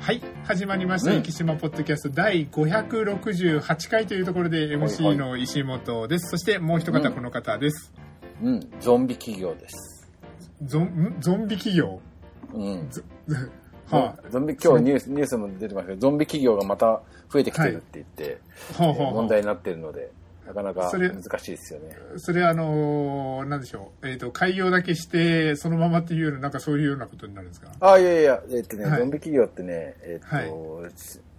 [0.00, 1.22] はい始まりました、うん。
[1.22, 7.12] 生島ポッドキャスト第568回というところではい MC の石本です、そしてもう一方うん。
[7.12, 7.92] この方です、
[8.42, 10.08] うん、ゾンビ企業です。
[10.64, 11.16] ゾンん？
[11.20, 12.00] ゾンビ企業？
[12.54, 12.88] うん。
[13.90, 18.40] はゾンビ、今日ニュース、ニュースも出てますけど、ゾンビ企業がまた増えてきてるって言って、
[18.78, 19.14] あ、はあはあはあ。
[19.14, 20.12] 問題になってるので、
[20.50, 21.96] なかなかそれ難しいですよね。
[22.16, 27.68] それあのーなんでしょう、えっと開業だけしてそのままっていうようななんかそういうようなことになるんですか？
[27.80, 28.98] あ、いやいや、えっとね、はい。
[28.98, 30.82] ゾンビ企業ってね、えっと、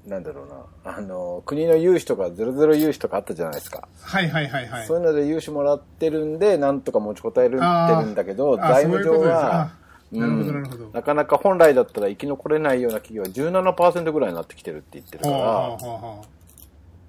[0.08, 0.48] なんだろう
[0.90, 3.88] な、あの、国の融資とかゼロゼロ融資とかあったじゃないですか。
[4.02, 4.88] はいはいはいはい。
[4.88, 9.72] そういうので融資もらってるんで、なんとか持ちこたえるってるんだけど、あ財務上はあ、
[10.12, 10.90] なるほどうんなるほど。
[10.94, 16.22] なかなか本来だったら生き残れないような企業は17%ぐらいになってきてるって言ってるかはあはあら、は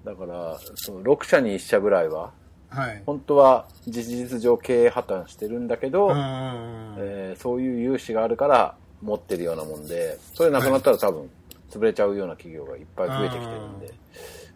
[0.05, 2.33] だから、その6社に1社ぐらいは、
[2.71, 3.03] あはい。
[3.05, 6.95] 本当は事実上経営破綻してるんだけど、うんうんうん。
[6.99, 11.31] えーそういう融資があるから持ってるようなもんで、それなくなったら多分
[11.71, 13.93] 潰れちゃうような企業がいっぱい増えてきてるんで、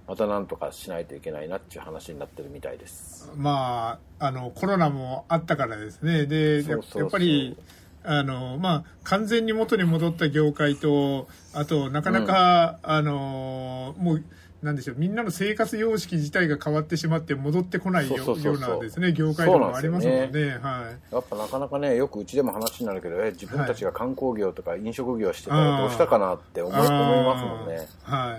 [0.06, 3.32] またなんとかしないといけないなっていう話になってるみたいです。
[3.36, 6.26] まあ、あのコロナもあったからですね。
[6.26, 7.56] でやっぱり
[8.04, 14.24] あの、まあ、完全に元に戻った業界とあとなかなか、あのもう
[14.62, 20.30] なんでしょうみんなの生活様式自体が変わってしまって戻ってこないよそうなですね業界とかもありますもんね。
[20.32, 21.14] そうなんはい。
[21.14, 27.86] やっぱなかなかね、よくうちでも話になるけど、え、自分たちが観光業とか飲食業してたらどうしたかなって思い思いますもんね。
[28.02, 28.38] は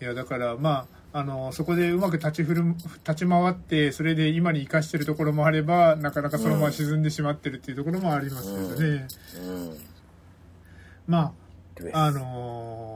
[0.00, 0.04] い。
[0.04, 2.64] いやだからまああのそこでうまく立ち振る
[3.06, 9.06] 立ち回ってそれで今に生かしてるところもあればなかなかそのまま沈んでしまってるっていうところもありますけどね、
[9.46, 9.78] うん。
[11.06, 11.32] ま
[11.76, 12.93] ですああのー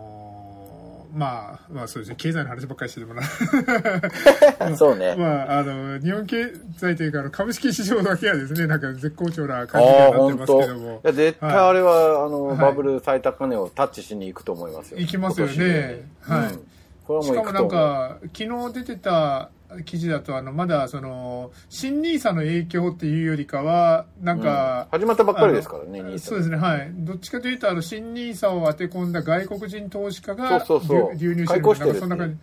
[1.15, 3.23] まあまあそうですね経済の話ばっかりしててもな
[4.77, 5.15] そうね。
[5.17, 6.47] まああの日本経
[6.79, 10.35] 済というかあの株式市場だけはですねなんか絶好調な感じになって。
[10.35, 14.99] ますけどもいや、絶対あれは、あの、はいバブル最高値をタッチしに行くと思いますよ。
[15.01, 16.63] 行きますよねはいうん
[17.07, 17.69] これはもう行しかもなん。
[17.69, 19.51] か昨日出てた
[19.85, 25.01] 記事だとあのまだその新ニーサの影響っていうよりかはなんか、うん。
[25.01, 26.91] 始まったばっかりですからね、そうですねはい。
[26.95, 31.19] どっちかというとあの新ニーサを当て込んだ外国人投資家がそうそうそう。
[31.19, 32.39] 流流入してるしてそんな感じ。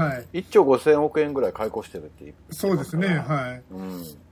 [0.00, 0.38] はい。
[0.42, 3.62] 1兆5000億円ぐらい買い越してるって言ってそうですねはい。
[3.72, 3.82] う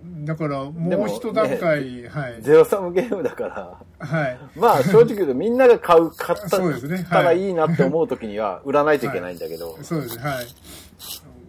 [0.07, 0.25] ん。
[0.25, 2.39] だからでももう一段階、はい。
[2.41, 4.39] ゼロサムゲームだから、はい。
[4.55, 10.47] まあ正直言うとみんなが買う、買ったそうですねたらいいなって思う時には売らないといけないんだけど、そうですねはい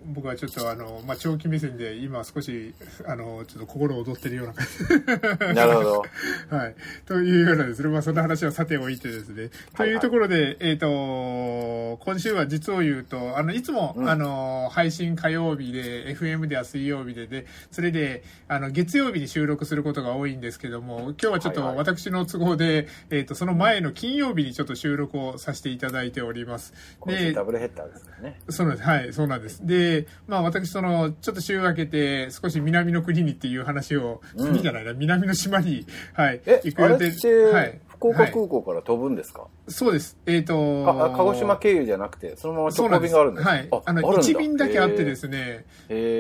[0.08, 2.74] 僕はちょっとあの、まあ、長期目線で今少し
[3.06, 6.06] あのちょっと心躍ってるような感じなるほど。
[6.50, 6.76] はい。
[7.06, 9.50] というようなですね、まあそんな話はさておいてですね。
[9.76, 26.74] というところで、えっ、と、今週は実を言うと、あの、いつも、うんあの、配信火曜日で、FM では水曜日でで、それで、あの、月曜日に収録することが多いんですけども、今日はちょっとはいはい私の都合で、えっ、と、その前の金曜日にちょっと収録をさせていただいております。
[27.00, 28.42] 今週ダブルヘッダーですからね。
[28.50, 28.88] そうなんです。
[28.88, 29.66] はい、そうなんです。
[29.66, 29.97] で、
[30.28, 37.80] まあ私、その、ちょっと週明けて、少し南の国にっていう話を、うん国じゃないな、南の島に、はい、え、行く予定はい。
[37.90, 40.18] 福岡はい空港から飛ぶんですか、そうです。
[40.28, 43.50] えっ、とああ鹿児島経由じゃなくて、そのまま直行便があるんですか？
[43.52, 43.68] はい。
[43.86, 45.66] あの、あるんだ1便だけあってですね、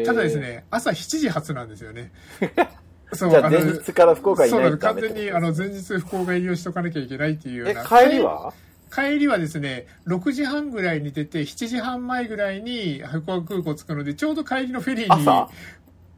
[0.05, 0.39] ただです。
[0.39, 2.11] ね、朝7時発なんですよね。
[3.13, 7.85] そじゃあ前日から福岡にいそうなんです完全に、あの、前日福岡入りをしとかなきゃいけないっていうようえ、な。
[7.85, 8.53] 帰りは？
[8.93, 15.49] 帰りはですね、6時半ぐらいに出て、7時半前ぐらいに福岡空港着くので、ちょうど帰りのフェリーに朝、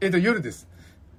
[0.00, 0.68] えっ、と、夜です。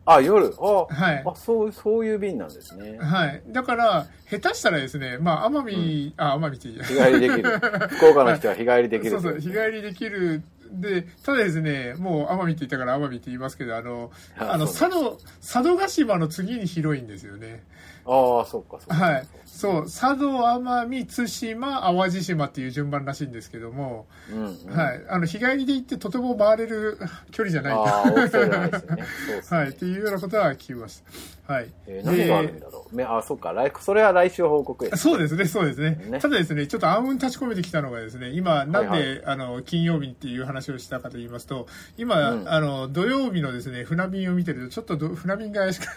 [0.05, 0.53] あ、夜。
[0.59, 2.97] あ、はいあそう、そういう便なんですね。
[2.99, 3.43] はい。
[3.47, 6.83] だから、下手したらですね、まあ、奄美、あ、奄美っていいや。
[6.83, 7.59] 日帰りできる。
[7.97, 9.11] 福岡の人は日帰りできる。
[9.11, 10.41] そうそう、日帰りできる。
[10.71, 17.63] で、ただですね、もう奄美って言ったから奄美って言いますけど、あの、ああの、佐渡、佐渡島の次に広いんですよね。
[18.05, 18.95] ああ、そっか、そっか。
[18.95, 19.27] はい。
[19.45, 24.75] そう、佐渡、奄美、対馬、淡路島っていう順番らしいんですけども、うん、うん。
[24.75, 25.01] はい。
[25.09, 26.97] あの、日帰りで行ってとても回れる
[27.31, 29.03] 距離じゃないああ、大きそうじゃないですよね。
[29.27, 29.57] そうですね。
[29.59, 29.69] はい。
[29.69, 31.11] っていうようなことは聞きました。
[31.51, 31.71] はい。
[31.87, 32.95] えー何があるんだろう？
[32.95, 33.51] めあ、そっか。
[33.53, 34.97] 来それは来週報告。
[34.97, 35.91] そうですね、そうですね。
[36.09, 41.67] ねただですね、ちょっと暗雲立ち込めてきたのがですね、今、なんで、はいはあの、金曜日っていう話をしたかと言いますと、
[41.97, 45.87] 今、うんあの、土曜日のですね、船便を見てると、ちょっとど船便が怪しく、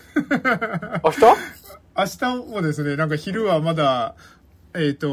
[1.05, 1.21] 明日？
[1.97, 4.17] 明日もですね、なんか昼はまだ、
[4.77, 5.07] えっ、と、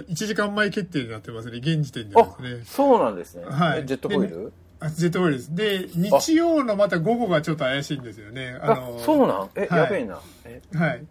[0.00, 3.44] 1時間前決定になってますね、現時点であですね。、そうなんですね。
[3.44, 4.52] はいえジェットフォイル？
[4.80, 5.54] あジェットオイルです。
[5.54, 8.58] で、日曜のまた午後がちょっと怪しいんですよね。
[8.62, 9.50] あ、そうなん？
[9.54, 10.20] え、はいやべえな。
[10.44, 11.06] え、はい。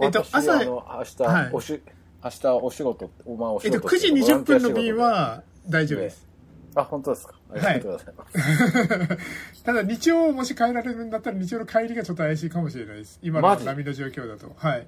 [0.00, 1.82] えっと私朝明日、はいおし、
[2.24, 3.96] 明日お仕事、おまあお仕えっと、事。
[3.96, 6.26] 9時20分の便、は大丈夫です。
[6.74, 7.34] あ、本当ですか？
[7.52, 9.62] ありがとうございます。
[9.64, 14.86] ただ日曜もし帰られるんだったら日曜の帰りがちょっと怪しいかもしれないです今の波の状況だとはい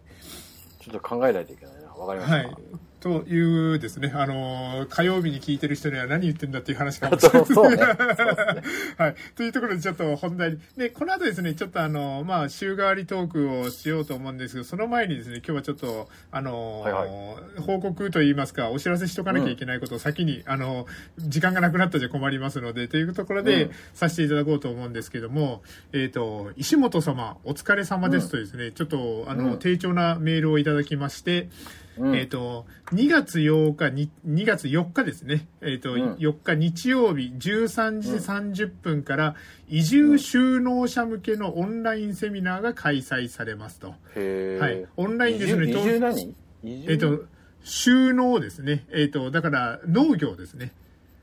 [0.81, 1.89] ちょっと考えないといけないな。
[1.95, 2.37] わかりました。
[2.37, 2.57] はい
[3.01, 7.43] というですね、あの、火曜日に聞いてる人には何言ってんだっていう話かもしそれない。
[7.43, 7.77] うそうね。
[8.99, 9.15] はい。
[9.37, 10.59] というところでちょっと本題に。
[10.77, 17.07] で、この後ですね、ちょっとあの、まあ、週替わりトークをしようと思うんですけど、その前にですね、今日はちょっと、あの、はいは
[17.65, 20.87] 報告といいますか、お知らせしとかなきゃいけないことを先に、あの、
[21.19, 25.63] 時間がなくなったじゃ困りますので、というところで、うんさせていただこうと思うんですけども、
[25.93, 31.49] えっ、と、石本様、お疲れ様ですとですね、ちょっと、あの、うん丁重なメールをいただきまして、
[31.99, 35.49] うんえっ、と、2月8日に、2月4日ですね。
[35.61, 39.35] えっ、と、うん4日日曜日13時30分から、
[39.69, 43.95] 移住就農者向けのオンラインセミナーが開催されますと。
[44.15, 46.35] へーはいオンラインですね移住何？
[46.65, 47.25] えっ、と、
[47.65, 48.87] 就農ですね。
[48.93, 50.73] えっ、と、だから農業ですね。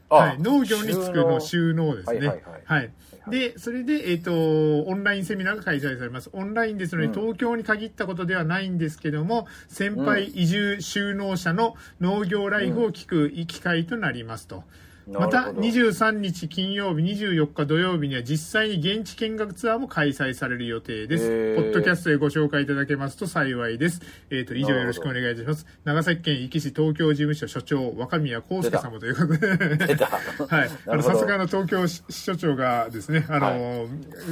[0.09, 2.17] あはい、農業に就くの就農ですね。
[2.19, 2.91] はいはいはいはい。
[3.27, 6.29] で、それで、えっ、と、オンラインセミナーが開催されます。
[6.33, 14.63] オンラインですので、うん東京に限ったことではないんですけども、先輩移住就農者の農業ライフを聞く機会となりますと。
[15.07, 21.25] またなるほど23日金曜日、24日土曜日には実際に現地見学ツアーも開催される予定です。
[21.25, 24.01] へーポッドキャストでご紹介いただけますと幸いです。
[24.31, 25.67] えっ、と、以上よろしくお願いいたします。
[25.83, 29.95] 長崎県壱岐市東京事務所所長、若宮康介様ということで。
[30.47, 30.69] はい。
[30.87, 33.87] あの、さすがの東京支所長がですね、あの、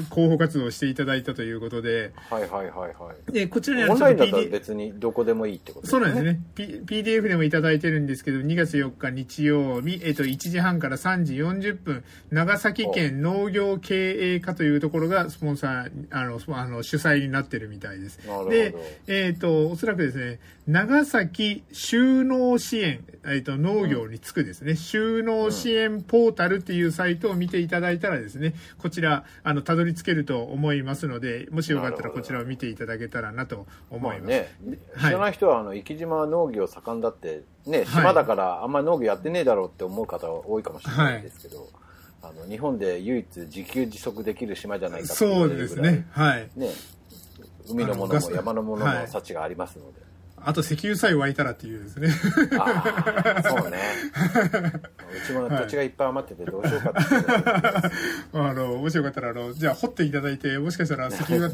[0.09, 3.31] 広報活動をしていただいたということで、はいはいはいはい。
[3.31, 6.41] で、こちらにはオンラインだったら PD 別にどこでもいいってことそうなんですね。
[6.55, 18.19] P、PDF でもいただいてるんですけど、2月4日日曜日、えっと、1時半から3時40分、長崎県農業経営課というところがスポンサー、あの、あの主催になってるみたいです。
[18.50, 18.75] で、
[19.07, 34.27] えっ、と、おそらくですね、長崎収納支援、えっ、と、農業につくですね、収納支援ポータルっていうサイトを見ていただいたらですね、こちら、あの、たどり着けると思いますので、もしよかったらこちらを見ていただけたらなと思います。
[34.27, 34.51] まあね、
[34.95, 37.88] はい知らない人はあの生島は農業盛んだってねはい。
[37.88, 41.69] 島だからあんまり農業やってねえだろうって思う方は多いかもしれないですけど、
[42.21, 46.07] あの日本で唯一自給自足できる島じゃないかって言そうですね。
[46.11, 46.50] はい。
[46.55, 46.69] ね
[47.69, 50.00] 海のもあのも山のものはいも幸がありますので、
[50.45, 52.09] あと石油さえ湧いたらっていうですね。
[52.59, 53.77] ああそうね
[55.13, 57.97] うちも土地がいっぱい余っててどうしようかって
[58.33, 61.51] あの、もしよかったら、あの、じゃあ掘っていただいて、もしかしたら石油が、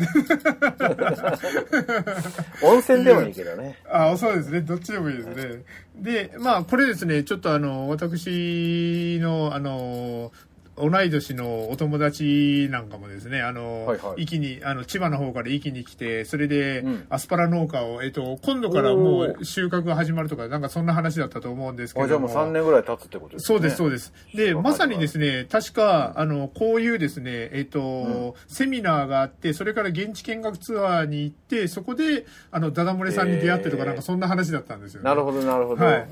[2.63, 4.61] 温泉でもいいけどねあ、そうですね。
[4.61, 5.63] どっちでもいいですね。
[5.95, 10.31] で、まあ、これですね、ちょっとあの、私の、あの、
[10.79, 14.39] 同い年のお友達なんかもですね、あの、はいはい。
[14.39, 23.45] に、あの、千葉の方から壱岐に来て、それでうん、アスパラ農家を、えっと、今度からもう収穫が始まるとか、なんかそんな話だったと思うんですけどあじゃあもう3年ぐらい経つってことですね。
[23.45, 24.13] そうです、そうです。
[24.33, 28.33] で、はいまさにですね、確か、あの、こういうですね、えっ、と、ん。
[28.47, 35.05] セミナーがあって、それから現地見学ツアーに行って、そこで、あの、ダダ漏れさんに出会ってとか、へーなんかそんな話だったんですよ、ね。
[35.05, 36.09] なるほどなるほど、はい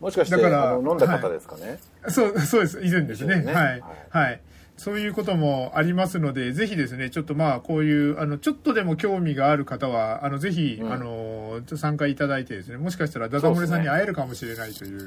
[0.00, 2.80] もしかしてだから飲んだ方ですかね、そう、そうです。
[2.82, 3.42] 以前ですね。
[3.42, 3.82] ねはいはい。
[4.10, 4.40] はい。
[4.80, 15.00] そういうこともありますので、ぜひですね、ちょっとまあ、こういう、あの、ちょっとでも興味がある方は、あの、ぜひ、うんあの、参加いただいてですね、もしかしたらダダ漏れさんに会えるかもしれないという。
[15.02, 15.06] や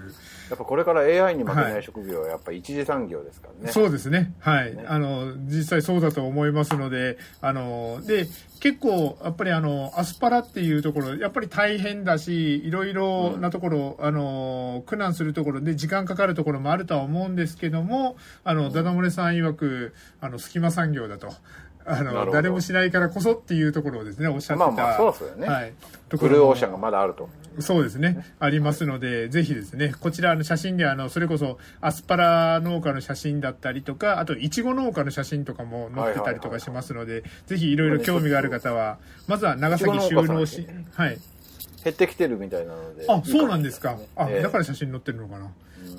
[0.54, 3.72] っぱこれから AI に負けなはいい職業はやっぱ一次産業ですからね。
[3.72, 4.36] そうですね。
[4.38, 4.76] はい。
[4.76, 8.28] ねあの、実際そうだと思いますので、あの、で、
[8.64, 18.16] 結構、やっぱりあの、アスパラっていうところ、やっぱり大変だし、いろいろなところ、あの、苦難するところで時間かかるところもあるとは思うんですけども、
[18.46, 21.34] あの、ダダ漏れさん曰く、あの、隙間産業だと。
[21.86, 24.72] あの、誰もしないからこそっていうところをですね、おっしゃってた。
[24.72, 25.74] まあまあそうですよねはい。
[26.12, 27.28] ブルーオーシャンがまだあると。
[27.60, 28.26] そうですね。
[28.40, 41.18] ありますので、ぜひですね、こちらあの写真であの、それこそアスパラ農家の写真だったりとか、あとイチゴ農家の写真とかも載ってたりとかしますので、ぜひいろいろ興味がある方は、まずは長崎収納し、はい。
[41.84, 43.06] 減ってきてるみたいなので。
[43.08, 43.98] あ、そうなんですか。
[44.16, 45.52] あ、ええだから写真載ってるのかな。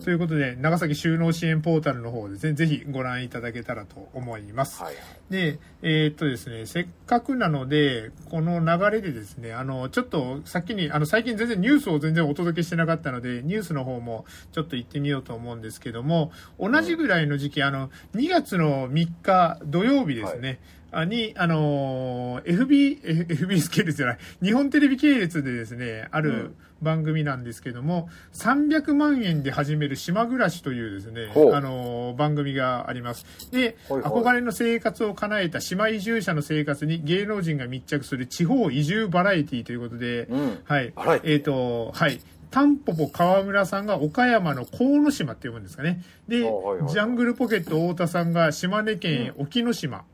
[0.04, 4.82] ということで、長崎収納支援ポータルの方ですね、ぜひご覧いただけたらと思います。
[4.82, 5.04] はいはい。
[5.30, 33.24] で、えーっとですね、せっかくなので、この流れでですね、あの、ちょっと先に、あの、最近全然ニュースを全然お届けしてなかったので、ニュースの方もちょっと行ってみようと思うんですけども、同じぐらいの時期、あの、2月の3日土曜日ですね、あに、あのー FB、F- FBS 系列じゃない、日本テレビ系列でですね、あるうん番組なんですけども、300万円で始める島暮らしというですねほ、うあのー番組があります。
[33.50, 40.92] で、はいはい憧れの生活を叶えた島移住者の生活に芸能人が密着する地方移住バラエティということで、うんはい
[41.24, 42.20] えっ、と、はい。
[42.50, 46.04] タンポポ川村さんが岡山の鴻島って読むんですかね。
[46.28, 50.04] で、ジャングルポケット太田さんが島根県沖ノ島。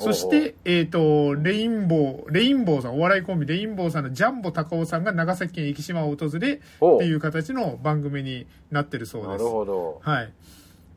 [0.00, 9.50] そして、えっ、と、レインボー、レインボーさん、お笑いコンビレインボーさんのジャンボ高尾さんが長崎県壱岐島を訪れ、おっていう形の番組になってるそうなるです。
[9.50, 10.00] ほど。
[10.02, 10.32] はい。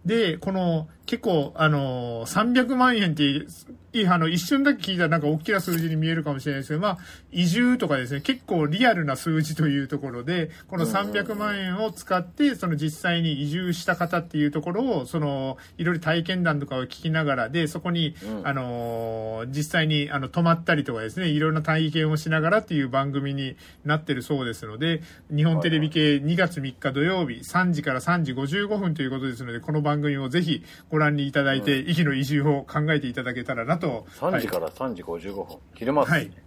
[0.06, 3.46] で、この、結構、あのー、300万円って、
[3.94, 6.98] いい、あの、一瞬だけ聞いたらなんか大きな数字に見えるかもしれないですけど、まあ、
[7.32, 18.48] 移住とかですね、結構リアルな数字というところで、この300万円を使って、その実際に移住した方っていうところを、その、いろいろ体験談とかを聞きながらで、そこに、うん。
[18.48, 33.83] あのー、実際に、あの、泊まったりとかですね、いろんな体験をしながらっていう番組になってるそうですので、日本テレビ系2月3日土曜日3時から3時55分ということですので、この番組をぜひご覧にいただいて、息の移住を考えていただけたらなと。
[33.88, 35.58] 3時はいから3時55分。
[35.76, 36.44] 昼間ですねはい。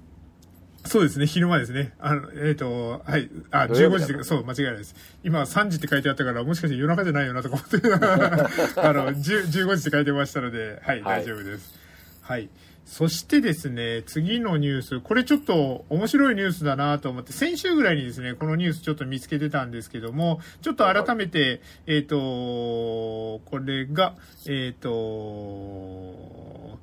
[0.86, 1.92] そうですね、昼間ですね。
[1.98, 3.28] あの、えっ、と、はい。
[3.50, 4.94] あ、15土曜日だ時で、そう、間違いないです。
[5.24, 7.76] 今、3時って書いてあったから、もしかして夜中じゃないよなとか思って、
[8.80, 11.74] あの、10 15時って書いてましたので、はい、はい大丈夫です。
[12.22, 12.48] はい。
[12.86, 24.14] そしてですね、次のニュース、これちょっと面白いニュースだなと思って、先週ぐらいにですね、このニュースちょっと見つけてたんですけども、ちょっと改めて、えっ、と、これが、
[24.46, 26.78] えっ、と、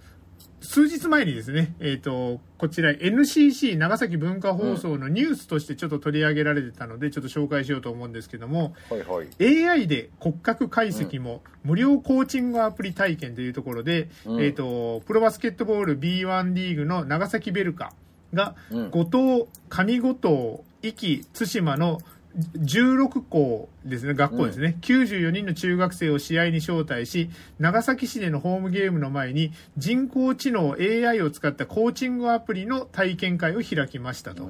[0.63, 9.67] 数日前にですね、えっ、と、こちら NCC 長崎文化放送のニュースとしてちょっと取り上げられてたので、ちょっと紹介しようと思うんですけども、はいはい。
[9.67, 14.41] AI で骨格解析も無料コーチングアプリ体験というところで、うん。
[14.41, 17.91] えっ、と、プロバスケットボール B1 リーグの長崎ベルカ
[18.33, 18.89] が、うん。
[18.89, 21.99] 五島、上五島、壱岐、対馬の
[22.35, 34.45] 16校ですね、学校ですね、94人の中学生を試合に招待し、長崎市でのホームゲームの前に人工知能 AI を使ったコーチングアプリの体験会を開きましたと。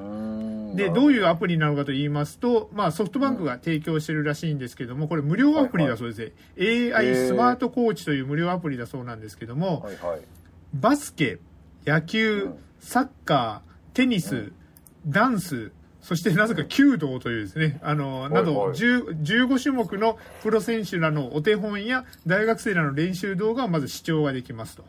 [0.76, 6.20] で、どういうアプリなのかと言いますと、まあソフトバンクが提供してるらしいんですけども、これ無料アプリだそうです。
[6.22, 6.94] ね。
[6.96, 10.22] AI スマートコーチという無料アプリだそうなんですけども、はいはい。
[10.74, 11.40] バスケ、
[11.86, 12.56] 野球、うん。
[12.80, 14.52] サッカー、テニス、
[15.06, 15.72] ダンス、
[16.04, 24.84] そしてなぜか弓道というですね、あの、などはいはい10 15種目のプロ選手らのお手本や大学生らの練習動画をまず視聴ができますと。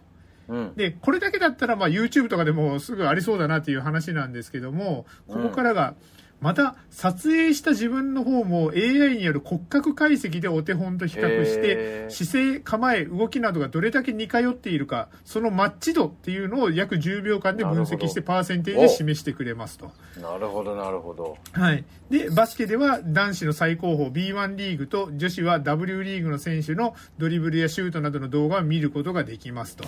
[0.48, 0.74] うん。
[0.74, 5.94] で、これだけだったら、まあ、YouTube とかでもすぐありそうだなっていう話なんですけども、ここからが、
[6.40, 19.90] また、撮影した自分の方も AI による骨格解析でお手本と比較して姿勢、構え、動きなどがどれだけ似通っているか、そのマッチ度っていうのを約10秒間で分析してパーセンテージで示してくれますと。
[20.20, 21.36] なるほど、なるほど。
[21.52, 21.84] はい。
[22.10, 29.84] で、バスケでは男子の最高峰 B1 リーグと女子は W リーグの選手のドリブルやシュートなどの動画を見ることができますと。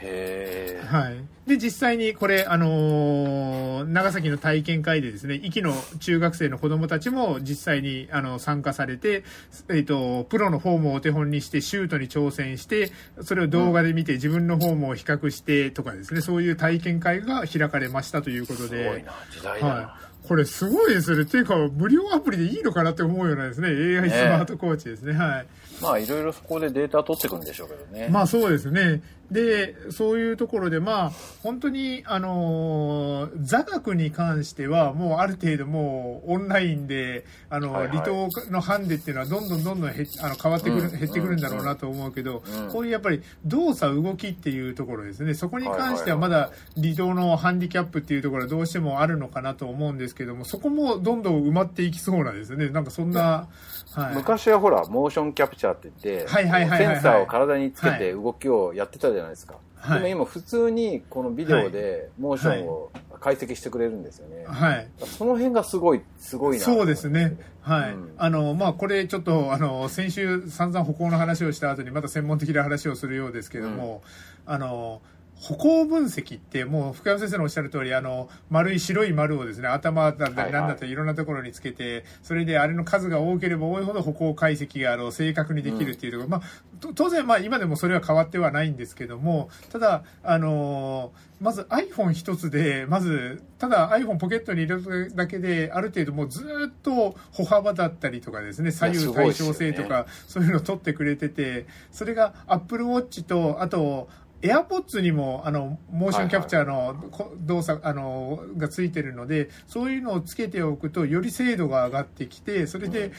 [0.00, 0.86] へえ。
[0.86, 1.24] はい。
[1.46, 9.24] で、実際にこれ、あのー長崎の体験会でですね、壱岐の中学生の子供たちも実際に、あの、参加されて、
[9.68, 18.84] えっ、と、プロのフォームをお手本にして、シュートに挑戦して、それを動画で見て、自分のフォームを比較してとかですね、そういう体験会が開かれましたということで。
[18.84, 19.74] すごいな、時代だな。
[19.74, 20.08] はい。
[20.28, 21.22] これすごいですよね。
[21.22, 25.14] っていうか、無料アプリでいいのかなって思うようなですね、AI スマートコーチですね。
[25.14, 25.46] はい。
[25.80, 28.08] まあ、いろいろそこでデータ取ってくんでしょうけどね。
[28.10, 29.00] まあそうですね。
[29.30, 45.34] で、そういうところで、まあ、本当に、あのー座学に関しては、もうある程度もうオンラインで、あの、はいはい離島のハンデっていうのはどんどんどんどん減っあの変わってくる、うん減ってくるんだろうなと思うけど、うんこういうやっぱり動作、動きっていうところですね。
[45.34, 52.68] そこに関してはまだ離島のハンディキャップっていうところはどうしてもあるのかなと思うんですけども、そこもどんどん埋まっていきそうなんですね。
[52.70, 53.48] なんかそんな、
[53.92, 54.14] はい。
[54.14, 59.54] 昔はほら、モーションキャプチャーって言って、はいはいはいはいはいセンサーを体につけて動きをやってたじゃないですか。
[59.76, 64.44] はいでも今普通にこのビデオでモーションを解析してくれるんですよね。
[64.46, 64.88] はい。
[64.98, 66.64] その辺がすごい、すごいな。
[66.64, 67.36] そうですね。
[67.60, 67.92] はい。
[67.92, 74.02] うんあの、まあ、これちょっと、あの、先週散々歩行の話をした後にまた専門的な話をするようですけども、
[74.46, 75.00] あの、
[75.40, 86.42] 歩行分析ってもう福山先生のおっしゃる通りあの丸い白い丸をですね頭だったり何だったりいろんなところにつけてそれであれの数が多ければ多いほど歩行解析があの正確にできるっていうところ、まあ
[86.78, 104.08] と当然まあ今でもそれは変わってはないんですけどもただあのまず iPhone 一つでまずただ iPhone ポケットに入れるだけである程度もうずっと歩幅だったりとかですね左右対称性とかそういうのを取ってくれててそれが Apple Watch とあと
[104.42, 113.12] AirPods にもあのモーションキャプチャーのこ動作あのがついてるのでそういうのをつけておくとより精度が上がってきてそれで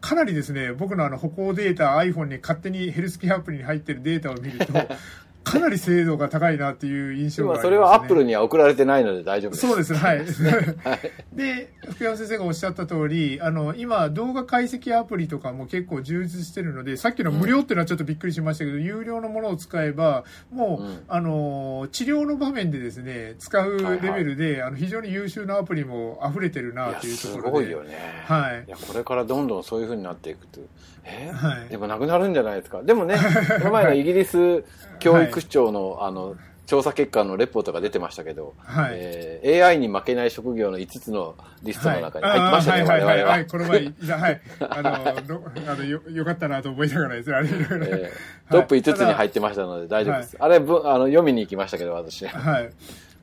[0.00, 4.72] かなりですね僕のあの歩行データ iPhone に勝手にヘルスケアアプリに入ってるデータを見ると
[5.46, 7.68] かなり精度が高いなっていう印象があります、ね。
[7.68, 9.66] それはアップルには送られてないので大丈夫です。
[9.66, 10.26] そうですね、はい。
[11.32, 27.50] で、福山先生がおっしゃった通り、あの、今、動画解析アプリとかも結構充実してるので、さっきの無料っていうのはちょっとびっくりしましたけど、有料のものを使えば、もう、うんあの、治療の場面でですね、使うレベルで、あの、非常に優秀なアプリも溢れてるいなというところで。
[27.50, 28.24] ごいよね。
[28.26, 30.60] はいいや、これからどんどんそういう風になっていくと。
[31.08, 32.82] えはいでもなくなるんじゃないですか？
[32.82, 33.14] でもね、
[33.58, 34.64] この前のイギリス
[34.98, 43.44] 教育庁の、あの、調査結果のレポートが出てましたけど、はいえー AI に負けない職業の5つのリストの中に入ってましたね、はいはいはいはい、はい、我々は。
[43.44, 44.82] この前、はい、あ
[45.22, 47.58] の、ろあのよ、よかったなと思いながらですね、あれいろ
[48.50, 50.36] トップ5つに入ってましたので大丈夫です。
[50.40, 52.26] あれぶあの、読みに行きましたけど、私。
[52.26, 52.70] はい。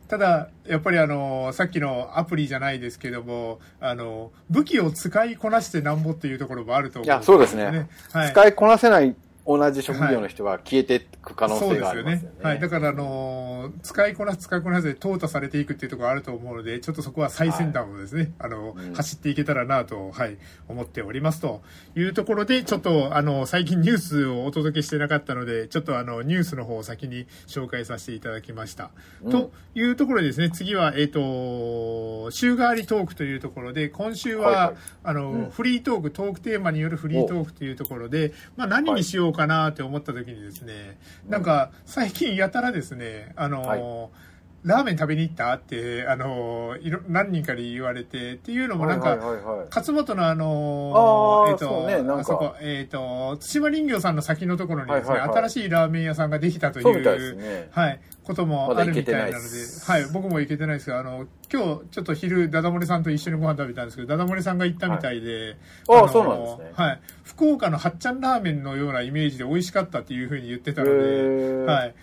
[0.08, 7.90] ただ、やっぱりあの、さっきのアプリじゃないですけども、あの、武器を使いこなしてなんぼっていうところもあると思いや、そうですね。
[8.12, 8.32] はい。
[8.32, 12.34] 使いこなせない同じ職業の人は消えていく可能性がありますよね。
[12.42, 12.60] はい。
[12.60, 18.94] だから、あのー使いこなす、使いこなすで淘汰されていくっていうところあると思うので、ちょっとそこは最先端をですね、あの、うん。
[18.94, 21.62] 走っていけたらなと、はい、思っておりますと
[21.96, 28.92] いうところで、ちょっと、あの、最近ニュースをお届けしてなかったので、ちょっとあの、ニュースの方を先に紹介させていただきました。
[29.24, 29.32] うん。
[29.32, 34.76] というところでですね、次は、えっ、と、週替わりトークというところで、今週は、はいはい。
[35.04, 35.50] あの、うん。
[35.50, 40.98] フリートーク、トークテーマによるフリートークというところで、まあ何にしようかなって思った時にですね、
[41.28, 44.34] なんか最近やたらですね、あの、はい。
[44.64, 49.68] ラーメン食べに行ったって、あの、いろ、何人かに言われて、っていうのもなんか、はいはいはいはい。
[49.70, 55.38] 勝本のあのあーえっ、と、そうねそこ、えっ、と、対馬人形さんの先のところにですね、はいはいはい。
[55.40, 57.68] 新しいラーメン屋さんができたという、そうね。
[57.72, 59.38] はい、こともあるみたいなので、
[59.86, 67.00] はい、僕も行けてないですが、あの、今日ちょっと昼、ダダ漏れさんと一緒にご飯食べたんですけど、ダダ漏れさんが行ったみたいで、のああそうなんですねはい。
[67.24, 71.96] 福岡のはっちゃんラーメンのようなイメージで美味しかったっていうふうに言ってたのへで、ーはい。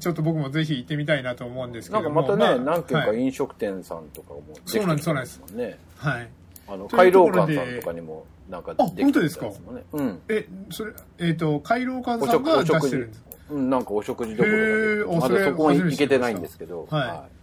[0.00, 2.02] ちょっと僕もぜひ行ってみたいなと思うんですけなん。
[2.02, 3.20] かまたね、まあ何軒かはい。
[3.20, 5.78] 飲食店さんとかもできてそうなんですきてますもんね。
[5.96, 6.28] はい
[6.70, 9.84] あの、回廊館さんとかにもなんかあできて本当ですかますもんね。
[9.92, 10.20] うん。
[10.28, 17.38] え、それ、えっ、と、回廊館さんが出してるんですなんかお食事どころまだそこは行けてないんですけど、はい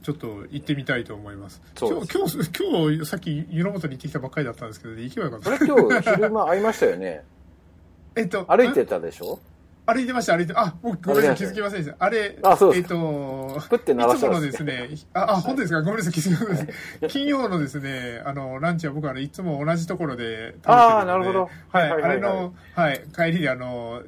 [0.00, 1.60] ちょっと行ってみたいと思います。
[1.78, 5.58] 今日、今日、今日、さっき湯の本に行ってきたばっかりだったんですけど、行けばよかった。
[5.58, 7.24] それ今日昼間会いましたよね。
[8.14, 9.38] えっと、歩いてたでしょ？
[9.90, 11.96] 歩いてました、歩いて、あ、僕、ごめんなさい、気づきませんでした。
[12.04, 15.80] あれ、えっあそうですと、プッて鳴らいつものですね、あ、あ、本当ですか？
[15.80, 16.68] ごめんなさい、気づきません。
[17.08, 20.72] 金曜のですね、あの、ランチは僕、あの、いつも同じところで食べてるので。
[20.72, 24.02] あーなるほどはい、はいはいはいはいあれの、はい、帰りで、あの、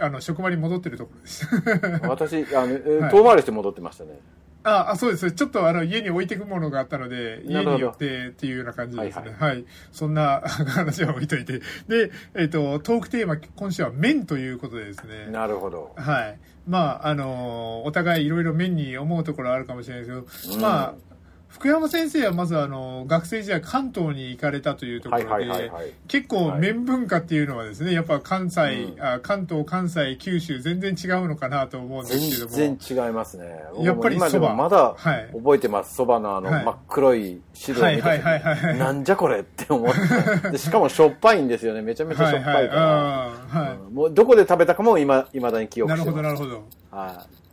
[0.00, 2.08] あの、職場に戻ってるところでした。
[2.08, 2.78] 私、あの、
[3.10, 4.18] 遠回りして戻ってましたね。
[4.64, 5.32] あ、あ、そうです。
[5.32, 9.36] ちょっとあの、家に置いていくものがあったので、家に寄ってっていうような感じですね。
[9.38, 11.60] ははいい、そんな 話は置いといて。
[11.88, 15.26] で、えっ、と、トークテーマ、今週は麺ということでですね。
[15.30, 15.92] なるほど。
[15.96, 16.38] はい。
[16.68, 21.07] まあ、あのお互いいろいろ面に思うところあるかもしれないですけど、うんまあ、
[21.48, 32.50] 福山先生はまずあの、学生時代関東に行かれたというところで、はいはいはいはい結構はい麺文化っていうのはですね、やっぱ関西、うんあ関東、関西、九州全然違うのかなと思うんですけども。
[32.54, 33.46] 全然違いますね。
[33.80, 35.94] やっぱり僕も今で蕎麦もまだはい覚えてます。
[35.94, 38.20] そばのあのはい真っ黒い汁を見たはい
[38.78, 39.94] なんじゃこれって思っ
[40.42, 40.50] て。
[40.50, 41.82] でしかもしょっぱいんですよね。
[41.82, 42.82] めちゃめちゃしょっぱいから。
[42.82, 46.36] はいうんもうどこで食べたかも今、未だに記憶なるしてます。
[46.36, 47.47] ほどなるほどはい。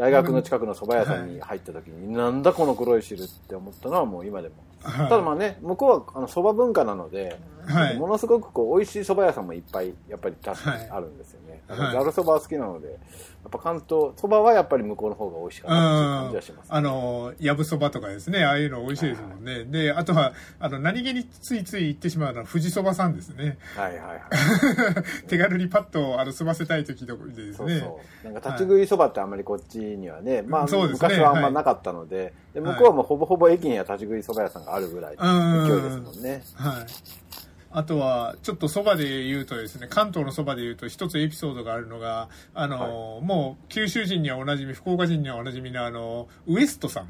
[0.00, 4.54] 大学の近くの蕎麦屋さんに入った時に、なんだこの黒い汁って思ったのはもう今でも。
[4.82, 5.08] はい。
[5.10, 7.98] ただまあね、向こうはあの蕎麦文化なので、はい。
[7.98, 11.60] ものすごくこう美味しい蕎麦屋さんもいっぱいやっぱり確かにあるんですよね。
[11.68, 12.94] ざる蕎麦は好きなので、や
[13.48, 19.64] っぱ関東蕎麦はやっぱり向こうの方が美味しいかっていう感じはします、あの、やぶそばとかですね、ああいうの美味しいですもんね。
[19.64, 23.58] で、あとは、あの、何気についつい行ってしまうのは、富士そばさんですね。
[23.76, 24.20] はいはいはい。
[25.28, 27.54] 手軽にパッと、あの、済ませたい時とかでですね。
[27.54, 28.32] そうそう。
[28.32, 36.42] なんか立ち食い蕎麦ってあんまりこっちにはね、まあ、そうですね昔はあんまなかったので、で向こうはもうほぼほぼ駅には立ち食い蕎麦屋さんがあるぐらいの勢いですもんね。
[36.54, 36.86] はい。
[37.72, 47.08] あとは、ちょっとそばで言うとですね、関東のそばで言うと一つエピソードがあるのが、あの、もう九州人にはおなじみ、福岡人にはおなじみのあの、ウエストさん。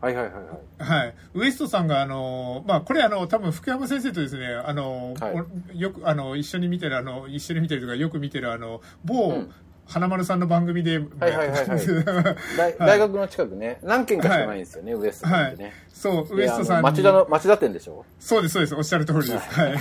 [0.00, 1.02] はいはいはいはい。
[1.04, 1.14] はい。
[1.34, 5.34] ウエストさんが、あの、まあ、これ、あの、多分福山先生とですね、あの、はい
[5.72, 9.52] およく、あの、一緒に見てる、あの、一緒に見てるとか、よく見てる、あの、某、うん
[9.92, 11.86] 花丸さんの番組で、はいはいはいはい。
[12.56, 15.72] 大大学の近くね、何軒かしかないんですよね、ウエストさんってね。
[15.92, 18.04] そう、ウでエストさん町田の、町田店でしょ？
[18.18, 18.74] そうです、そうです。
[18.74, 19.36] おっしゃる通りです。
[19.38, 19.74] はい。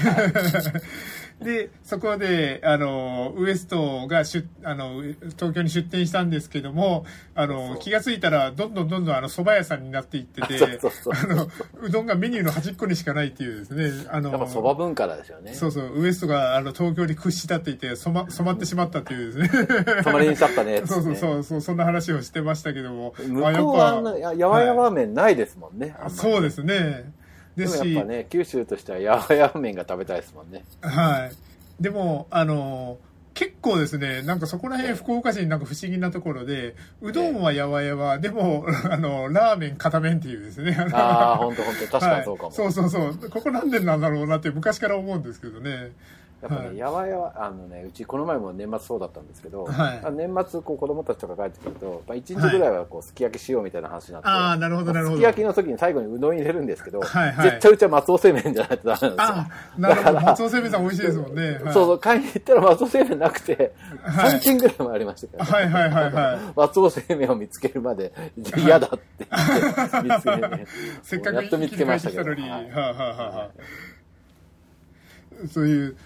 [1.42, 11.48] で、そこで、あの、ウエストが出、あの、東京に出店したんですけども、あの、気がついたら、どんどんどんどん、あの、蕎麦屋さんになっていってて、 あの、
[11.82, 15.54] うどんがメニューの端っこにしかないっていうですね、あの、やっぱ蕎麦文化ですよね。
[15.54, 19.68] そうそう、ウエストが、あの、東京に屈したって言って、染ま、染まってしまったっていうですね。
[20.04, 23.16] たまりにしちゃったねそうそうそうそうそんな話をしてましたけども。
[23.18, 27.12] 向こうはあんぱなややわやわ麺ないですもんね、そうですね
[27.56, 31.82] でですもしやっぱね九州としてはやわやわ麺が食べたいですもんねはい。
[31.82, 33.00] でも、あの、
[33.34, 40.76] 結構ですね、なんかそこら辺福岡市になんか不思議なところで、うどんはやわやわ、でも、 あの、ラーメン片面っていうですね。
[40.76, 43.30] のああ本当本当確かにそうかも、はいそうそうそう。
[43.30, 45.92] ここなんでなんだろうなって昔から思うんですけどね。
[46.42, 55.18] やっぱね、はいやわやわ、あのね、うちこの前も年末そうだったんですけど、はいあ年末こう子供たちとか帰ってくると、まあ、1日ぐらいはこうすき焼きしようみたいな話になって、ああ、なるほど、なるほど。
[55.18, 59.16] すき焼きの時に最後にうどん入れるんですけど、はいはい絶対うちは松尾製麺じゃないとダメなんですよ。
[59.20, 60.20] あなるほど。
[60.22, 61.44] 松尾製麺さん美味しいですもんね。
[61.44, 66.40] はい、そうそう、買いに行ったら松尾製麺なくて、はい3軒ぐらいもありましたから、はいはいはいはい。
[66.56, 68.14] 松尾製麺を見つけるまで
[68.58, 69.38] 嫌だって言
[69.86, 70.66] って、 見つけてね
[71.04, 72.32] せっかくやっと見つけましたけど。
[72.32, 75.48] はいはいはいはい。
[75.48, 75.98] そういう、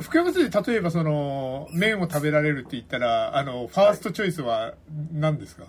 [0.00, 4.74] 福山市で例えばその、麺を食べられるって言ったら、あの、ファーストチョイスは
[5.12, 5.64] 何ですか、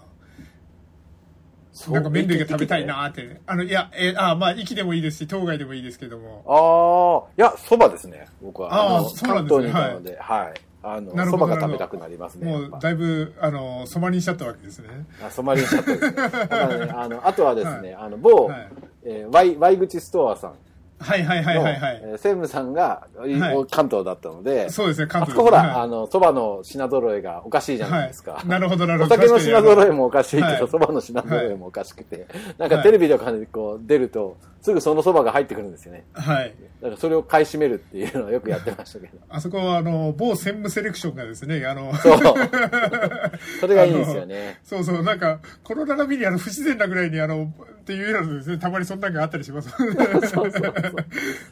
[1.71, 3.41] そうなんか麺類が食べたいなーって。
[3.45, 6.43] あの、いや、えあまあ、駅でもいいですし、当該でもいいですけども。
[6.47, 8.97] ああ、いや、そばですね、僕は。
[8.97, 10.53] あーのそうなんですね関東にいたので、はい。
[10.82, 12.45] あの、なるほどそばが食べたくなりますね。
[12.45, 14.88] もう、だいぶ、あの、染まりにしちゃったわけですね。
[15.25, 16.12] あ染まりにしちゃったですね。
[16.88, 18.69] ね、あの、あとはですね、あの、某、はい
[19.03, 20.53] えー、ワイ、ワイ口ストアさん
[20.99, 22.01] はいはいはいの、はいはい。
[22.03, 23.33] えー専務さんが、い
[23.69, 28.33] 関東だったので、そうですね、関あ東ですねそこほら、あの、そばの品揃えがおかしいじゃないですか。
[28.33, 36.05] はいなるほどなるほおど酒の品揃えもおかしいけど、はいそばの品揃えもおかしくて、なんかテレビとかにこう出ると、すぐそのそばが入ってくるんですよね。
[36.13, 36.53] はい。
[36.81, 39.17] だからそれを買い占めるっていうのをよくやってましたけど。
[39.29, 42.19] あそこは、あの、某専務セレクションがですね、あの、そう。
[43.62, 44.59] それがいいんですよね。
[44.63, 47.51] そうそう、なんか、この並びにあの不自然なぐらいにあの、
[47.89, 49.69] っていうのですね、たまにそんなのがあったりします。
[49.71, 49.91] そう
[50.30, 50.73] そうそう。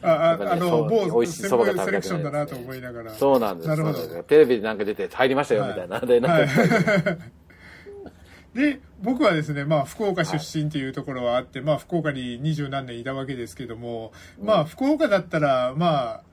[0.02, 3.14] ああの、某美味しい専そばが食べたくなる務セレクションだなと思いながら。
[3.14, 3.68] そうなんです。
[3.68, 5.98] なるほどテレビでなんか出て入りましたよ、みたいな。
[5.98, 6.54] で、なんか、
[8.54, 16.27] で、僕はですね、まあ、福岡出身っていうところはあって、まあ、福岡に二十何年いたわけですけども、まあ、福岡だったら、まあ、い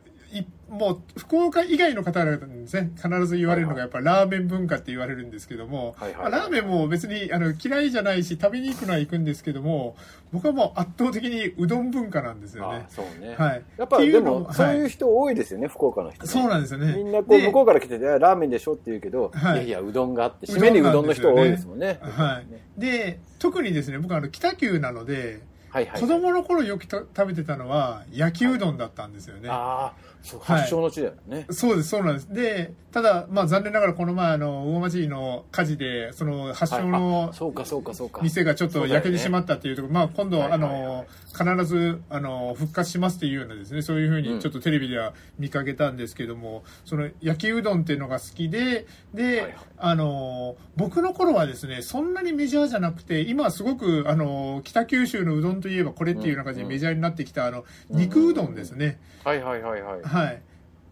[0.69, 9.95] もう、福岡以外の方々にですね、必ず言われるのが、やっぱラーメン文化って言われるんですけども、はいはいまあラーメンも別にあの嫌いじゃないし、食べに行くのは行くんですけども、
[10.33, 12.89] 僕はもう圧倒的にうどん文化なんですよねあ。
[12.89, 13.35] そうね。
[13.37, 16.29] はいやっぱでも、そういう人多いですよね、福岡の人ね。
[16.29, 16.93] そうなんですよね。
[16.95, 21.99] みんなこう、で向こうから来てて、ラーメンでしょって言うけど、はいいやいや、うどんがあって、締めにうどんの人多いですもんね。
[22.01, 22.81] はい。
[22.81, 26.01] で、特にですね、僕はあの北九なので、はいはい。
[26.01, 29.49] 子供の頃よくと食べてたのは焼きうどんだったんですよね。
[29.49, 31.37] はい発祥の地だよね。
[31.37, 32.33] はいそうです、そうなんです。
[32.33, 38.21] で、ただ、まあ残念ながらこの前、あの、魚町の火事で、その発祥はいのあそうかそうかそうか。
[38.23, 59.01] 店がちょっと焼けてしまっったっていうところ、まあ今度、あの、必ず、あの、復活しますっていうようなですね、そういうふうにちょっとテレビでは見かけたんですけども、その焼きうどんっていうのが好きで、で、あの、僕の頃はですね、そんなにメジャーじゃなくて、今はすごく、あの、北九州のうどんといえばこれっていうような感じでメジャーになってきた、あの、肉うどんですね。
[59.25, 60.01] はいはいはいはい。
[60.01, 60.41] はい。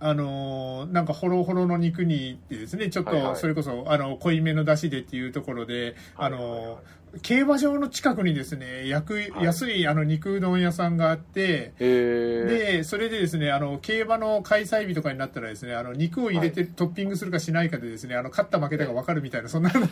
[0.03, 3.33] あのーなんかホロホロの肉にってですね、ちょっはいはい。
[3.33, 6.31] とそれこそ、あの、濃いめの出汁でっていうところで、あはい。
[6.33, 6.77] はいはいのー
[7.21, 9.43] 競馬場の近くにですね、焼く、はい。
[9.43, 11.73] 安いあの肉うどん屋さんがあって。
[11.77, 19.85] で、それでですね、あの、競馬の開催日とかになったらですね、あの、肉を入れてトッピングするかしないかでですね、あの、勝った負けたが分かるみたいな、そんな、 それ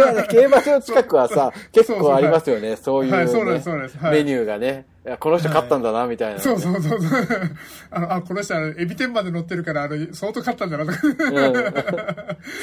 [0.00, 3.98] はね、競馬場近くはさ、結構ありますよね、そういうねはいそうなんですそうなんです。
[3.98, 4.12] はい。
[4.12, 4.86] メニューがね。
[5.06, 6.40] いやこの人勝ったんだな、みたいな。
[6.40, 7.20] そうそうそうそう。
[7.92, 10.98] あの、あ、この人、あのエビ天まで乗ってるから、あの、相当勝ったんだなとか。
[11.06, 11.14] うん。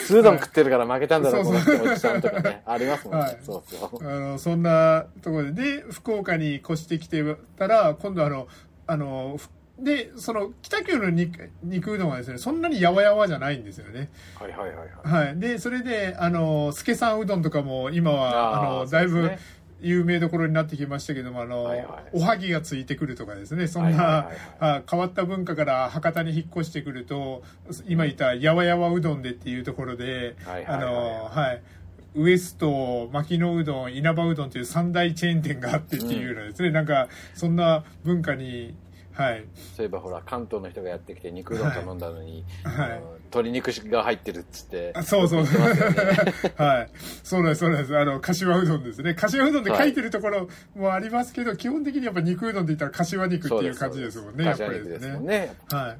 [0.05, 2.61] スードン食ってるから負けたんだな、そうこそうの人おじさんとかね。
[2.65, 3.39] ありますもんはいね。
[3.43, 4.05] そうそう。
[4.05, 7.23] あの、そんなところで、で、福岡に越してきて
[7.57, 8.49] たら、今度あの、
[8.87, 9.47] あの、ふ
[9.79, 14.09] で、その、北九の肉肉うどんはですね、そんなにやわやわじゃないんですよね。
[14.39, 14.77] はいはいはい
[15.11, 15.25] はい。
[15.27, 15.39] はい。
[15.39, 19.39] で、それで、あの、助さんうどんとかも、今は、あーあの、だいぶね
[19.81, 22.09] 有名どころになってきましたけども、あの、はいはい。
[22.13, 27.43] おはぎがついてくるとかですね、そんな、は変わった文化から博多に引っ越してくると、
[27.87, 30.35] 今言ったやわやわうどんでっていうところで、
[30.67, 31.61] あの、はい。
[32.15, 38.75] ウエスト、牧野うどん、稲葉うどんという三大チェーン店があってっていうようなですね、なんか、そんな文化に、
[39.13, 39.45] はい。
[39.75, 44.91] そういえばほら、関東の人がやってきて肉うどん頼んだのに、はいあの鶏肉が入ってるっつって。
[44.95, 45.43] あそうそう。
[45.43, 45.49] ね
[46.55, 46.89] はい。
[47.23, 47.97] そうなんです、そうなんです。
[47.97, 49.15] あの、柏うどんですね。
[49.15, 55.55] 柏うどんって書いてるところもありますけど、基本的にやっぱ肉うどんって言ったら柏肉っていう感じですもんね、やっぱりですすもんね。
[55.69, 55.99] はい。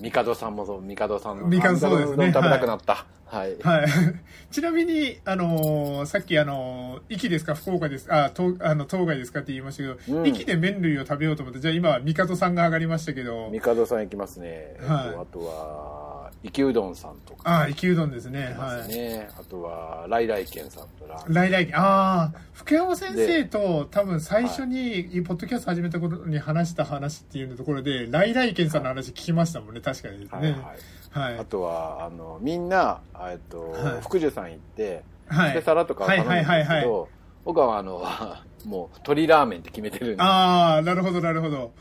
[0.00, 1.48] 帝さんもそう、帝さんの。
[1.50, 3.06] 帝そうですね食べたくなった。
[3.26, 3.56] はい。
[3.62, 3.86] はい。
[4.50, 14.48] ちなみに、あのーさっきあのー、壱岐ですか、福岡ですか、あ、東、あの、当該ですかって言いましたけど、うんで麺類を食べようと思って、じゃあ今、帝さんが上がりましたけど、帝さん行きますね。
[14.48, 16.03] えっとはいあとは、
[16.44, 18.54] 生きうどんさんとかああ、生きうどんですね。
[18.58, 19.20] はい。
[19.40, 30.64] あとは、来来軒さんとラーメン来来ああ、福山先生と多分最初に、ポッドキャスト始めた頃に話した話っていうのところで、来来軒さんの話聞きましたもんね、確かにですはいはいね。
[31.12, 31.38] はい。
[31.38, 35.62] あとは、あの、みんな、えっと、はい福寿さん行って、はい。
[35.62, 37.08] 皿とかを頼むんですはいはいはいはいけど、
[37.46, 38.04] 僕はあの、
[38.66, 41.72] もう、鶏ラーメンって決めてるんで、ああ、なるほど、なるほど。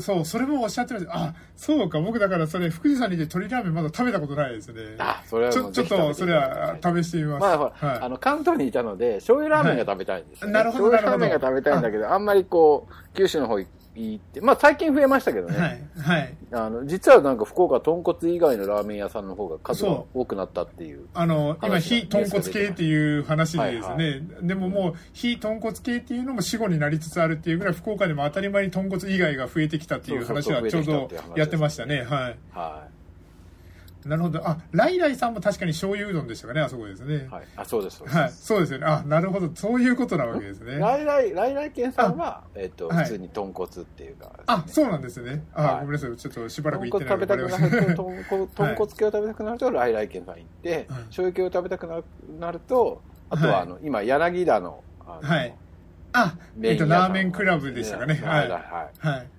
[0.00, 1.12] そう、それもおっしゃってました。
[1.14, 4.96] あ、そうか、僕だからそれ、福士さんにで鶏ラーメンまだ食べたことないですね。
[4.98, 7.40] あ、それはちょ、ちょっと、それは試してみます。
[7.40, 15.58] まあ、ほら、はいあの、関東にいたので、醤油ラーメンが食べたいんですよ、ねはいなるほど醤油ラーメンが食べたいんだけど、あんまりこう、九州の方行って、まあ最近増えましたけどね。
[15.58, 16.34] はい、はい。
[16.52, 21.06] あの、実はなんか福岡豚骨以外のラーメン屋さんの方が数が多くなったっていう。
[21.14, 32.02] あの、今、非豚骨系っていう話でですね、はいはでももう、非豚骨系っていうのも死後になりつつあるっていうぐらい、福岡でも当たり前に豚骨以外が増えてきたっていう話はちょうどやってましたね。
[32.02, 32.38] はい。
[32.52, 32.88] は
[34.06, 34.46] なるほど。
[34.46, 37.18] あ、ライライさんも確かに醤油うどんでしたかね、あそこですねい。。
[37.28, 37.46] はい。
[37.56, 37.98] あ、そうです。
[37.98, 38.30] そうですはい。
[38.30, 38.86] そうですよね。
[38.86, 39.50] あ、なるほど。
[39.54, 40.78] そういうことなわけですね。
[40.78, 45.44] 来来、来来県さんは、えっと、はい普通に豚骨っていうか、あ、そうなんですね。
[45.52, 46.16] あ、はいごめんなさい。
[46.16, 51.86] ちょっとしばらく豚行ってない骨食べた豚骨豚骨系を食べたくなると、来来県さん行って、醤油系を食べたく
[52.38, 55.56] なると、あとは、はいあの、今、柳田の、はい
[56.12, 58.14] あ、えっと、ラーメンクラブでしたかね。
[58.14, 58.50] はい。
[58.50, 58.56] は
[59.18, 59.35] い。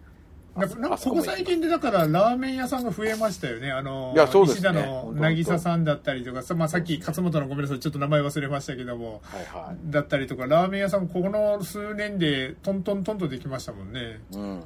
[0.58, 0.70] はい。
[0.80, 3.72] なんかこもここ最近でだからラーメン屋さんが増えましたよね。
[3.72, 9.78] あの、いやそうですね石田の渚さんだったりとか、さまあ、さっき勝本のごめんなさい、ちょっと名前忘れましたけども、はいはい。
[9.92, 14.20] だったりとか、ラーメン屋さんここの数年でトントントンとできましたもんね。
[14.34, 14.64] うん。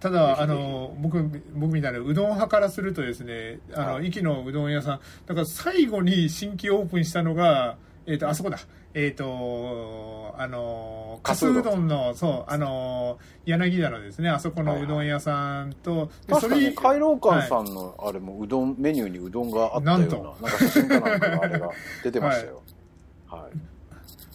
[0.00, 1.22] ただ、あの、僕、
[1.54, 8.58] 僕みたいなうどん派からするとですね、あの、はい壱岐のうどん屋さん、だから最後に新規オープンしたのが、えっ、と、あそこだ。
[8.94, 21.70] えっ、と、あの、かすうどんの、そう、あの、柳田のですね、あそこのうどん屋さんと、で確かに、そ海老館さはんの、あれも、うどん、メニューにうどんがあったような、なんとなんか写真かなんかがあれが
[22.02, 22.62] 出てましたよ。
[23.28, 23.56] はい。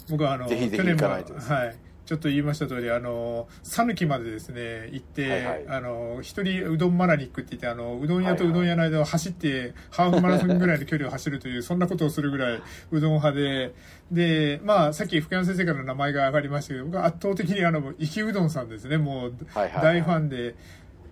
[0.10, 1.76] 僕はあの、ぜひぜひ去年も行かないとですねはい。
[2.06, 5.66] ちょっと言いました通り、あの、讃岐までですね、行って、はいはい。
[5.68, 13.74] あの、一人うどんマラニックって言って、あの、うどん屋とうどん屋の間を走って、ハーフマラソンぐらいの距離を走るという、そんなことをするぐらい、うどん派で、
[14.12, 19.84] で、まあ、さっき福山先生からの名前が上がりましたけど、僕は圧倒的にあの、生きうどんさんですね、もう、はいはいはい。
[19.84, 20.56] 大ファンで、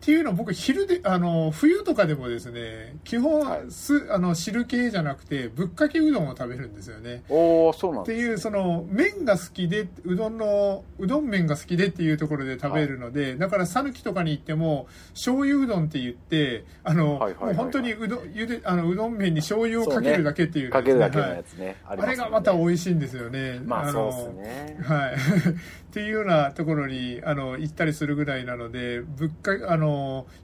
[0.03, 3.71] っていうのは僕昼であの冬とかでもですね基本、はい。
[3.71, 7.23] すあの汁系じゃなくてぶっかけうどんを食べるんですよね。
[7.29, 17.55] おー、そうなんですっていうその麺が好きでうどんのうどん麺が好きでっていうところで食べるので、だから讃岐とかに行っても醤油うどんって言ってあの、はいはいはいはい。
[17.55, 21.35] もう本当にうどんゆであのうどん麺に醤油をかけるだけっていうかけるだけのはい。
[21.37, 21.77] やつね。
[21.87, 23.61] あれがまた美味しいんですよね。
[23.63, 24.79] まあ、のそうですね。
[24.83, 25.13] はい。
[25.93, 29.92] っていうようなところに、あの、行ったりするぐらいなので、物価、あの、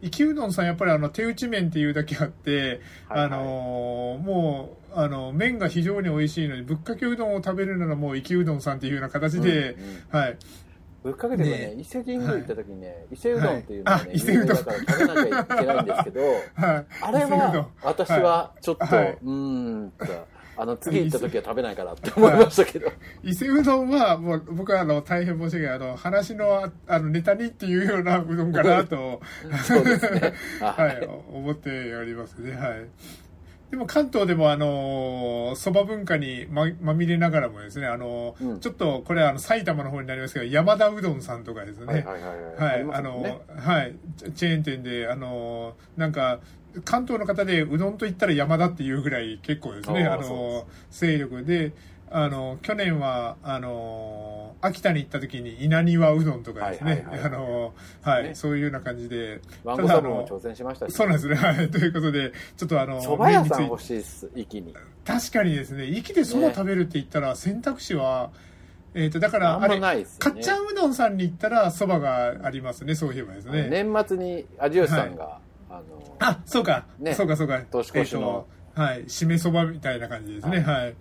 [0.01, 3.25] 生きうどんさんやっぱりあの、手打ち麺っていうだけあって、はいはい。
[3.25, 9.73] あの、もう、あの、麺が非常に美味しいのに、ぶっかけうどんを食べるならもう生きうどんさんっていうような形で、
[10.11, 10.37] うんはい。
[11.01, 14.09] ぶっかけてもねね、伊勢神宮行った時にね、伊勢うどんっていうのがね、はい。
[14.09, 14.57] あ伊勢うどん。
[14.57, 16.21] だから食べなきゃいけないんですけど、
[16.55, 16.85] はい。
[17.01, 19.17] あれは、私はちょっと、はい。
[19.23, 20.27] うーんと、
[20.61, 22.91] あの、次行った時は食べないからって思いましたけど。
[23.23, 25.75] 伊勢うどんは、もう、僕はあの、大変申し訳ない。
[25.75, 29.21] あの、話の、ああの、ネタにっていうようなうどんかなと、
[29.63, 30.33] そうですね。
[30.59, 32.51] は はいい、思っておりますね。
[32.51, 32.87] はい。
[33.71, 42.83] でも関東でもあのそば文化にままみれながらもですねあの、うんちょっとこれあの埼玉の方になりますけど山田うどんさんとかですねはいはいはいはい。
[42.83, 43.95] はいあのはい
[44.33, 46.39] チェーン店であのなんか
[46.85, 50.05] 関東の方でうどんと言ったら山田っていうぐらい結構ですね。
[50.05, 51.73] あの勢力で。
[52.11, 57.05] あの去年はあの秋田に行った時に稲庭うどんとかですね。
[57.23, 58.35] あのはい、ね。
[58.35, 59.41] そういうような感じで。
[59.63, 60.93] ワンゴサブも挑戦しましたし。
[60.93, 61.35] そうなんですね。
[61.35, 61.69] はい。
[61.71, 64.75] ということで、ちょっとあの、蕎麦屋さん欲しいっす、に。
[65.05, 68.31] 確かにですね、息で蕎麦食べるって言ったら、選択肢は、
[68.95, 70.33] えっ、と、だから、あれ、ないっすよね。
[70.33, 73.67] かっちゃんうどんさんに行ったら蕎麦がありますね、そういえばですね。
[73.69, 75.39] 年末に有吉さんが、
[75.79, 76.87] あの、あ、そうか。
[76.99, 77.59] ねそうか、そうか。
[77.71, 79.03] 年越しのえっとはい。
[79.05, 80.59] 締め蕎麦みたいな感じですね。
[80.59, 80.95] ははい。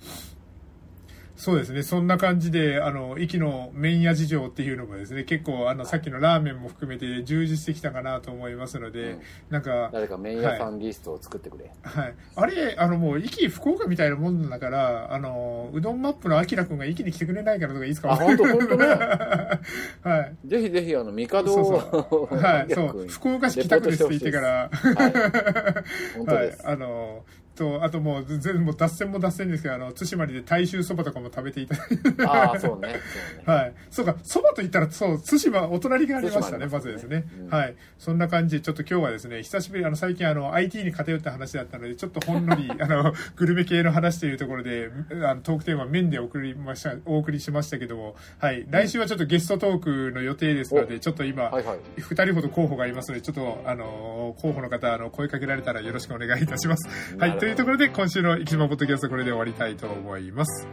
[1.38, 1.84] そうですね。
[1.84, 11.70] そんな感じで、あの、息の麺屋事情っていうのもですね、結構、あの、さっきのラーメンも含めて充実してきたかなと思いますので、うんなんか、誰か麺屋さんリストを作ってくれ。
[11.82, 12.14] はい。
[12.34, 18.86] あれ、あのもう、壱岐福岡みたいなもんだから、あの、うどんマップのアキラくんが壱岐に来てくれないからとかいいですかあほんとほんとね
[20.02, 20.48] はい。
[20.48, 22.36] ぜひぜひ、あの、帝そうを、そう。
[22.36, 22.74] はい。
[22.74, 23.02] そ逆う。
[23.04, 25.12] に福岡市北区ですって言ってから、はい。
[26.18, 26.52] 本当はいで。
[26.52, 26.68] す。
[26.68, 27.24] あの、
[27.58, 32.24] と、あともう、全部もう脱線も脱線ですけど、あの、対馬で大衆そばとかも食べていただいて。
[32.24, 32.88] ああ、そうね。
[32.88, 33.60] そうね。
[33.60, 33.74] はい。
[33.90, 37.74] そうか、そばと言ったら、そう、対馬、お隣がありましたね、まずですね、うんはい。
[37.98, 48.66] そんな感じで、ちょっと今日はですね、久しぶり、あの、最近あの、IT に偏った話だったので、ちょっとほんのり、 あの、グルメ系の話というところで、あの、トークテーマ、面で送りました、お送りしましたけども、はい。
[48.70, 51.78] 来週はちょっとゲストトークの予定ですので、おちょっと今、はいはい。
[51.98, 56.88] 二人ほど候補がいますので、ちょっと、あの、候補の方、あの、声かけられたらよろしくお願いいたします。
[56.88, 57.18] はい。
[57.18, 60.68] なるほどというところで、今週の生島ポッドキャストこれで終わりたいと思います。